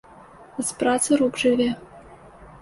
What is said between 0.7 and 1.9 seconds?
працы рук жыве.